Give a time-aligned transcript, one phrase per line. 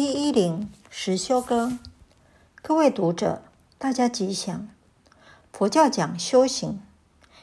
[0.00, 1.74] 一一零实修歌，
[2.62, 3.42] 各位读者，
[3.76, 4.66] 大家吉祥。
[5.52, 6.80] 佛教讲修行，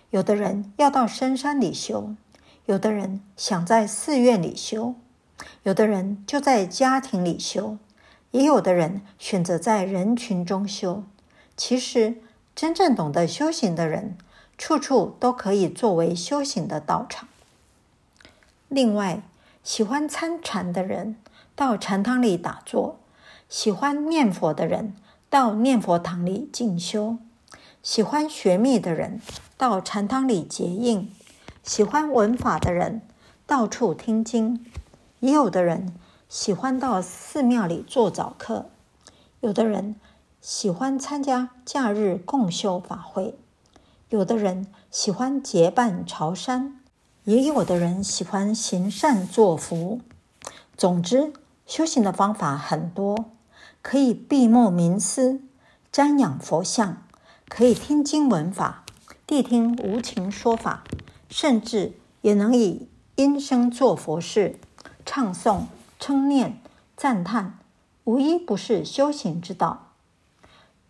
[0.09, 2.15] 有的人要到深山里修，
[2.65, 4.95] 有的人想在寺院里修，
[5.61, 7.77] 有的人就在家庭里修，
[8.31, 11.03] 也有的人选择在人群中修。
[11.55, 12.15] 其实，
[12.55, 14.17] 真正懂得修行的人，
[14.57, 17.29] 处处都可以作为修行的道场。
[18.67, 19.21] 另外，
[19.63, 21.17] 喜欢参禅的人，
[21.57, 22.99] 到禅堂里打坐，
[23.49, 24.95] 喜欢念佛的人
[25.27, 27.17] 到念佛堂里静修，
[27.81, 29.19] 喜欢学密的人
[29.57, 31.11] 到禅堂里结印，
[31.63, 33.01] 喜欢闻法的人
[33.47, 34.63] 到处听经，
[35.19, 35.95] 也有的人
[36.29, 38.69] 喜欢到寺庙里做早课，
[39.39, 39.95] 有的人
[40.39, 43.35] 喜欢参加假日共修法会，
[44.09, 46.79] 有的人喜欢结伴朝山，
[47.23, 50.01] 也有的人喜欢行善作福。
[50.77, 51.33] 总之，
[51.67, 53.25] 修行的方法很多，
[53.81, 55.41] 可以闭目冥思、
[55.91, 57.03] 瞻仰佛像，
[57.49, 58.85] 可以听经闻法、
[59.27, 60.85] 谛听无情说法，
[61.29, 64.57] 甚至也能以音声做佛事、
[65.05, 65.63] 唱诵、
[65.99, 66.61] 称念、
[66.95, 67.59] 赞叹，
[68.05, 69.89] 无一不是修行之道。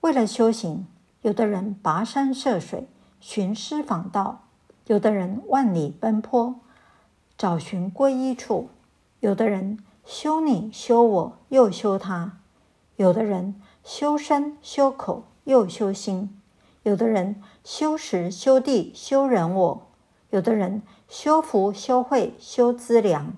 [0.02, 0.86] 为了修行，
[1.24, 2.88] 有的人跋山涉水
[3.20, 4.44] 寻师访道，
[4.86, 6.60] 有的人万里奔波
[7.36, 8.70] 找寻皈依处，
[9.22, 9.80] 有的人。
[10.10, 12.38] 修你修我又修他，
[12.96, 16.42] 有的人修身修口又修心，
[16.84, 19.88] 有的人修时修地修人我，
[20.30, 23.34] 有的人修福修慧修资粮。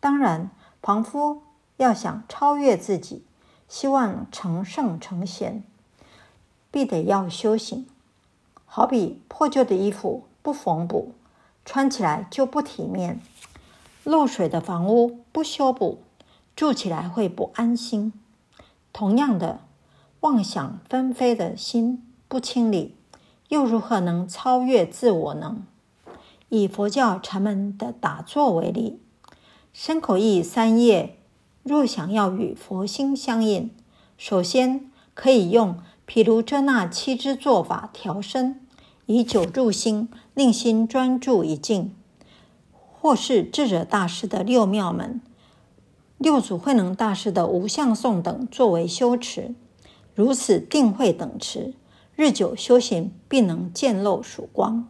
[0.00, 0.50] 当然，
[0.82, 1.40] 凡夫
[1.78, 3.24] 要想超越自己，
[3.66, 5.64] 希望成圣成贤，
[6.70, 7.86] 必得要修行。
[8.66, 11.14] 好比破旧的衣服不缝补，
[11.64, 13.18] 穿起来就不体面。
[14.04, 15.98] 漏水的房屋不修补，
[16.56, 18.12] 住起来会不安心。
[18.92, 19.60] 同样的，
[20.20, 22.96] 妄想纷飞的心不清理，
[23.48, 25.58] 又如何能超越自我呢？
[26.48, 29.00] 以佛教禅门的打坐为例，
[29.72, 31.16] 身口意三业，
[31.62, 33.70] 若想要与佛心相应，
[34.18, 38.66] 首先可以用毗卢遮那七支做法调身，
[39.06, 41.94] 以久住心令心专注一境。
[43.02, 45.20] 或是智者大师的六妙门、
[46.18, 49.56] 六祖慧能大师的无相颂等作为修持，
[50.14, 51.74] 如此定慧等持，
[52.14, 54.86] 日久修行必能见露曙光。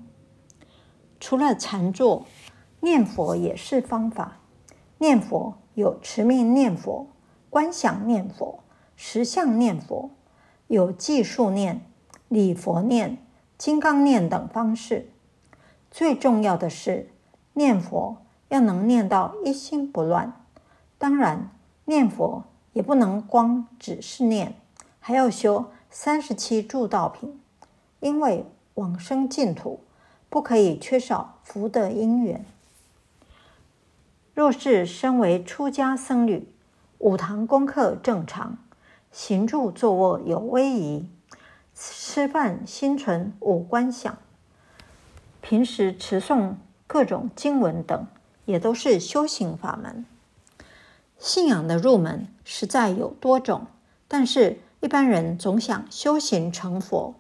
[1.18, 2.26] 除了禅坐，
[2.80, 4.36] 念佛也是方法。
[4.98, 7.06] 念佛有持名念佛、
[7.48, 8.62] 观想念佛、
[8.94, 10.10] 实相念佛，
[10.66, 11.80] 有计数念、
[12.28, 13.16] 礼佛念、
[13.56, 15.10] 金刚念等方式。
[15.90, 17.08] 最重要的是，
[17.54, 18.16] 念佛
[18.48, 20.32] 要能念到一心不乱，
[20.98, 21.50] 当然，
[21.84, 24.54] 念佛也不能光只是念，
[25.00, 27.40] 还要修三十七助道品，
[28.00, 29.80] 因为往生净土
[30.30, 32.44] 不可以缺少福德因缘。
[34.34, 36.48] 若是身为出家僧侣，
[36.98, 38.56] 五堂功课正常，
[39.10, 41.10] 行住坐卧有威仪，
[41.74, 44.16] 吃饭心存五观想，
[45.42, 46.54] 平时持诵。
[46.92, 48.06] 各种经文等
[48.44, 50.04] 也都是修行法门。
[51.18, 53.66] 信仰的入门实在有多种，
[54.06, 57.14] 但是一般人总想修行成佛，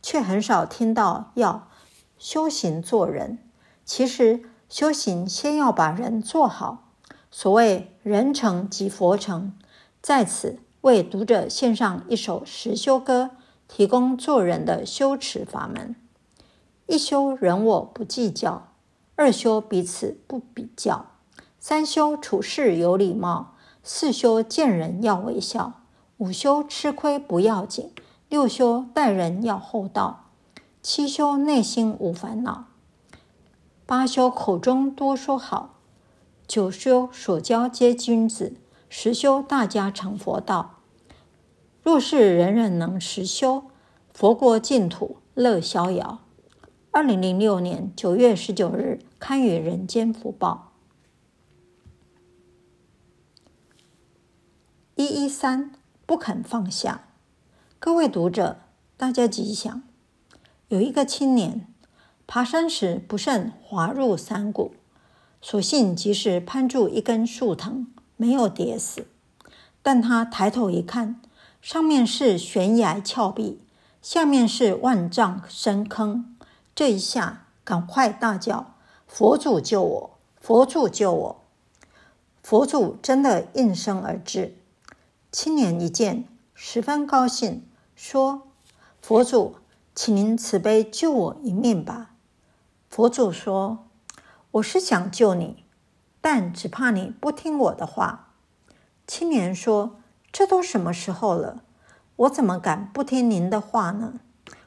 [0.00, 1.68] 却很少听到要
[2.16, 3.36] 修行做人。
[3.84, 6.88] 其实修行先要把人做好。
[7.30, 9.52] 所谓人成即佛成，
[10.00, 13.32] 在此为读者献上一首实修歌，
[13.68, 15.94] 提供做人的修持法门：
[16.86, 18.68] 一修人我不计较。
[19.20, 21.04] 二修彼此不比较，
[21.58, 25.82] 三修处事有礼貌，四修见人要微笑，
[26.16, 27.92] 五修吃亏不要紧，
[28.30, 30.30] 六修待人要厚道，
[30.80, 32.68] 七修内心无烦恼，
[33.84, 35.74] 八修口中多说好，
[36.46, 38.56] 九修所交皆君子，
[38.88, 40.76] 十修大家成佛道。
[41.82, 43.64] 若是人人能实修，
[44.14, 46.20] 佛国净土乐逍遥。
[46.92, 50.72] 二零零六年九月十九日刊于《人间福报》。
[55.00, 55.70] 一一三
[56.04, 57.04] 不肯放下，
[57.78, 58.62] 各位读者，
[58.96, 59.84] 大家吉祥。
[60.66, 61.68] 有一个青年
[62.26, 64.74] 爬山时不慎滑入山谷，
[65.40, 69.06] 所幸及时攀住一根树藤，没有跌死。
[69.80, 71.22] 但他抬头一看，
[71.62, 73.60] 上面是悬崖峭壁，
[74.02, 76.29] 下面是万丈深坑。
[76.74, 78.74] 这一下，赶快大叫
[79.06, 80.18] ：“佛祖救我！
[80.40, 81.40] 佛祖救我！”
[82.42, 84.56] 佛祖真的应声而至，
[85.30, 88.48] 青年一见，十分高兴，说
[89.02, 89.56] ：“佛祖，
[89.94, 92.12] 请您慈悲救我一命吧。”
[92.88, 93.86] 佛祖说
[94.52, 95.64] ：“我是想救你，
[96.20, 98.32] 但只怕你不听我的话。”
[99.06, 100.00] 青年说
[100.32, 101.62] ：“这都什么时候了，
[102.16, 104.14] 我怎么敢不听您的话呢？”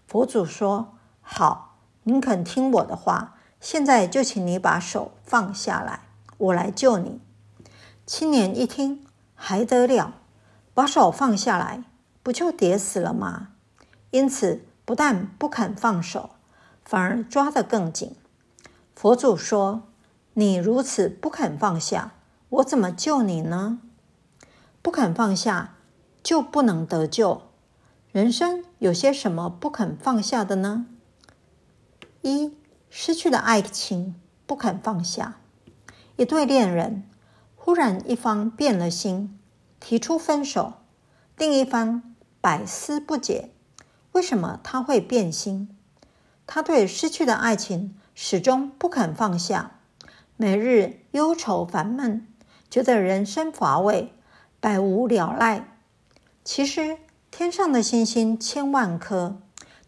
[0.07, 1.72] 佛祖说：“好，
[2.03, 6.01] 您肯听我的话，现在就请你把手放下来，
[6.37, 7.19] 我来救你。”
[8.05, 9.05] 青年一听，
[9.35, 10.15] 还得了？
[10.73, 11.83] 把手放下来，
[12.21, 13.49] 不就跌死了吗？
[14.11, 16.31] 因此，不但不肯放手，
[16.83, 18.15] 反而抓得更紧。
[18.95, 19.83] 佛祖说
[20.33, 22.11] ：“你如此不肯放下，
[22.49, 23.79] 我怎么救你呢？
[24.81, 25.75] 不肯放下，
[26.21, 27.43] 就不能得救。
[28.11, 30.85] 人生有些什么不肯放下的呢？
[32.23, 32.57] 一，
[32.89, 34.15] 失去了爱情，
[34.47, 35.35] 不肯放下。
[36.15, 37.03] 一对恋人，
[37.55, 39.39] 忽然一方变了心。”
[39.85, 40.75] 提出分手，
[41.37, 43.49] 另一方百思不解，
[44.13, 45.75] 为什么他会变心？
[46.47, 49.79] 他对失去的爱情始终不肯放下，
[50.37, 52.25] 每日忧愁烦闷，
[52.69, 54.13] 觉得人生乏味，
[54.61, 55.77] 百无聊赖。
[56.45, 56.97] 其实
[57.29, 59.41] 天上的星星千万颗，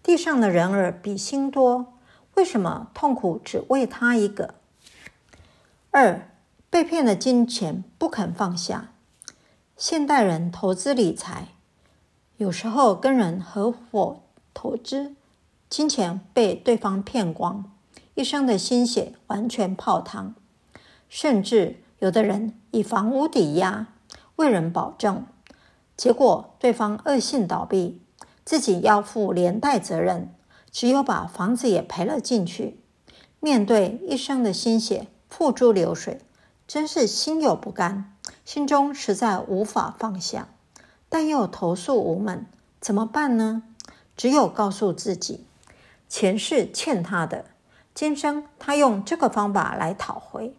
[0.03, 1.93] 地上的人儿比星多，
[2.35, 4.55] 为什么痛苦只为他一个？
[5.91, 6.29] 二，
[6.69, 8.91] 被骗的金钱不肯放下。
[9.77, 11.49] 现代人投资理财，
[12.37, 14.21] 有时候跟人合伙
[14.53, 15.15] 投资，
[15.69, 17.71] 金钱被对方骗光，
[18.15, 20.35] 一生的心血完全泡汤。
[21.07, 23.87] 甚至有的人以房屋抵押，
[24.35, 25.25] 为人保证，
[25.95, 28.01] 结果对方恶性倒闭，
[28.43, 30.34] 自己要负连带责任，
[30.75, 32.77] 只有把房子也赔了进去。
[33.39, 36.19] 面对一生的心血付诸流水，
[36.67, 38.13] 真是心有不甘。
[38.43, 40.49] 心中实在无法放下，
[41.07, 42.45] 但又投诉无门，
[42.81, 43.63] 怎么办呢？
[44.17, 45.45] 只有告诉自己，
[46.09, 47.45] 前世欠他的，
[47.93, 50.53] 今生他用这个方法来讨回。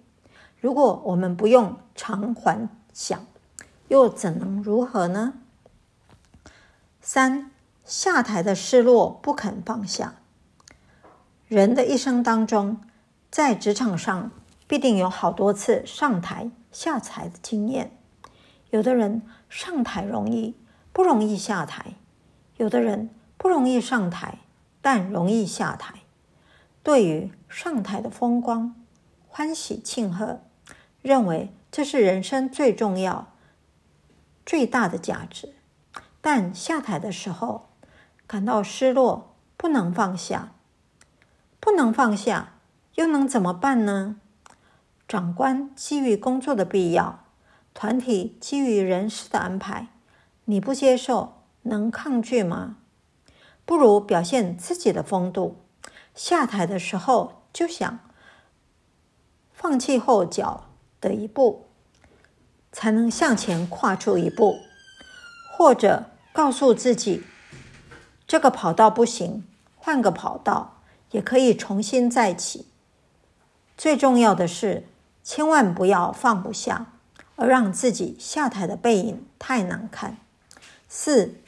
[0.58, 3.26] 如果我们不用偿还想，
[3.88, 5.34] 又怎能如何呢？
[7.02, 7.50] 三，
[7.86, 10.16] 下台的失落不肯放下。
[11.46, 12.80] 人的一生当中，
[13.30, 14.32] 在职场上
[14.66, 16.50] 必定有好多次上台。
[16.72, 17.96] 下台的经验，
[18.70, 20.56] 有的人上台容易，
[20.92, 21.92] 不容易下台；
[22.56, 24.40] 有的人不容易上台，
[24.82, 26.00] 但容易下台。
[26.82, 28.74] 对于上台的风光，
[29.28, 30.40] 欢喜庆贺，
[31.00, 33.32] 认为这是人生最重要、
[34.44, 35.54] 最大的价值；
[36.20, 37.68] 但下台的时候，
[38.26, 40.52] 感到失落，不能放下。
[41.60, 42.54] 不能放下，
[42.94, 44.16] 又能怎么办呢？
[45.08, 47.24] 长官基于工作的必要，
[47.74, 49.88] 团体基于人事的安排，
[50.44, 52.76] 你不接受，能抗拒吗？
[53.64, 55.56] 不如表现自己的风度，
[56.14, 57.98] 下台的时候就想
[59.52, 60.68] 放弃后脚
[61.00, 61.66] 的一步，
[62.70, 64.58] 才能向前跨出一步，
[65.56, 67.24] 或者告诉自己，
[68.26, 69.44] 这个跑道不行，
[69.76, 70.80] 换个跑道
[71.10, 72.66] 也可以重新再起。
[73.76, 74.86] 最重要的是。
[75.28, 76.92] 千万不要放不下，
[77.34, 80.18] 而让自己下台的背影太难看。
[80.88, 81.40] 四，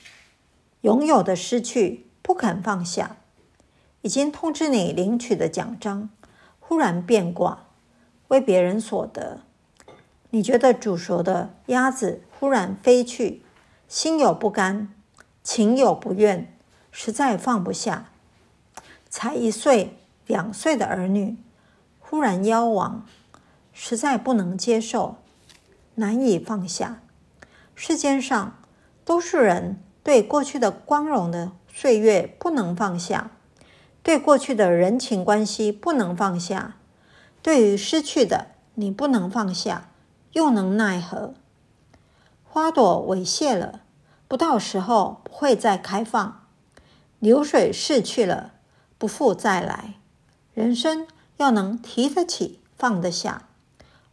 [0.81, 3.19] 拥有的失去不肯放下，
[4.03, 6.11] 已经通知你领取的奖章，
[6.59, 7.67] 忽然变卦，
[8.27, 9.43] 为别人所得。
[10.31, 13.45] 你觉得煮熟的鸭子忽然飞去，
[13.87, 14.93] 心有不甘，
[15.45, 16.53] 情有不愿，
[16.91, 18.11] 实在放不下。
[19.09, 21.37] 才一岁、两岁的儿女
[21.99, 23.07] 忽然夭亡。
[23.73, 25.19] 实在不能接受，
[25.95, 27.01] 难以放下。
[27.77, 28.59] 世间上，
[29.05, 33.31] 多数人对过去的光荣的岁月不能放下，
[34.03, 36.75] 对过去的人情关系不能放下，
[37.41, 39.89] 对于失去的你不能放下，
[40.33, 41.35] 又能奈何？
[42.43, 43.83] 花朵萎谢了，
[44.27, 46.48] 不到时候不会再开放；
[47.19, 48.53] 流水逝去了，
[48.97, 49.95] 不复再来。
[50.55, 51.07] 人生
[51.37, 53.49] 要能提得起，放得下。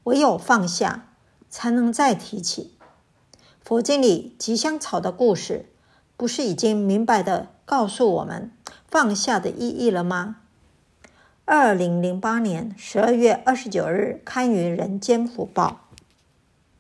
[0.06, 1.08] 唯有放下，
[1.50, 2.76] 才能再提起。
[3.64, 5.70] 佛经里吉祥草的故事，
[6.16, 8.52] 不是已经明白地告诉我们
[8.88, 10.38] 放下的意义了吗？
[11.46, 15.82] 二零零八年十二月二十九日刊于《人间福报》。